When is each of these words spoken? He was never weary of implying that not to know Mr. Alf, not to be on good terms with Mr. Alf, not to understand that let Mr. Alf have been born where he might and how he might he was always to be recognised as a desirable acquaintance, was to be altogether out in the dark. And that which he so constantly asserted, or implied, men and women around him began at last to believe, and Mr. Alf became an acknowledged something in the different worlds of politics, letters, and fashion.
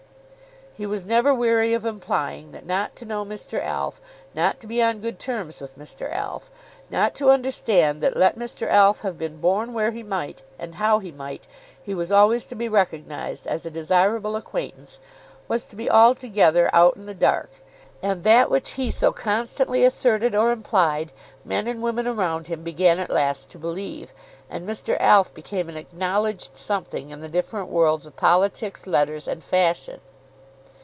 He 0.73 0.85
was 0.87 1.05
never 1.05 1.33
weary 1.33 1.73
of 1.75 1.85
implying 1.85 2.53
that 2.53 2.65
not 2.65 2.95
to 2.95 3.05
know 3.05 3.25
Mr. 3.25 3.61
Alf, 3.61 3.99
not 4.33 4.59
to 4.61 4.67
be 4.67 4.81
on 4.81 5.01
good 5.01 5.19
terms 5.19 5.59
with 5.59 5.77
Mr. 5.77 6.09
Alf, 6.11 6.49
not 6.89 7.13
to 7.15 7.29
understand 7.29 8.01
that 8.01 8.15
let 8.17 8.39
Mr. 8.39 8.65
Alf 8.67 9.01
have 9.01 9.17
been 9.17 9.35
born 9.37 9.73
where 9.73 9.91
he 9.91 10.01
might 10.01 10.41
and 10.57 10.75
how 10.75 10.97
he 10.99 11.11
might 11.11 11.45
he 11.83 11.93
was 11.93 12.09
always 12.11 12.45
to 12.47 12.55
be 12.55 12.69
recognised 12.69 13.45
as 13.45 13.63
a 13.65 13.69
desirable 13.69 14.37
acquaintance, 14.37 14.97
was 15.49 15.65
to 15.67 15.75
be 15.75 15.89
altogether 15.91 16.67
out 16.71 16.95
in 16.95 17.05
the 17.05 17.13
dark. 17.13 17.49
And 18.01 18.23
that 18.23 18.49
which 18.49 18.71
he 18.71 18.89
so 18.89 19.11
constantly 19.11 19.83
asserted, 19.83 20.33
or 20.33 20.51
implied, 20.51 21.11
men 21.45 21.67
and 21.67 21.83
women 21.83 22.07
around 22.07 22.47
him 22.47 22.63
began 22.63 22.97
at 22.97 23.09
last 23.11 23.51
to 23.51 23.59
believe, 23.59 24.13
and 24.49 24.65
Mr. 24.67 24.95
Alf 25.01 25.33
became 25.33 25.67
an 25.67 25.77
acknowledged 25.77 26.55
something 26.57 27.09
in 27.11 27.19
the 27.19 27.29
different 27.29 27.67
worlds 27.67 28.05
of 28.07 28.15
politics, 28.15 28.87
letters, 28.87 29.27
and 29.27 29.43
fashion. 29.43 29.99